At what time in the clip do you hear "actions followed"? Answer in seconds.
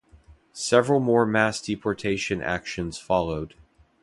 2.41-3.53